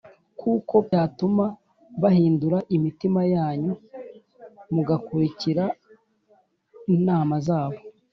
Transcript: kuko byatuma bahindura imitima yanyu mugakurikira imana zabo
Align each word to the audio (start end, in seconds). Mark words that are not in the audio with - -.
kuko 0.39 0.73
byatuma 0.87 1.45
bahindura 2.01 2.57
imitima 2.75 3.19
yanyu 3.35 3.73
mugakurikira 4.73 5.63
imana 6.95 7.35
zabo 7.47 7.79